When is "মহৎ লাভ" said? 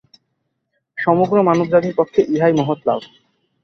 2.59-3.01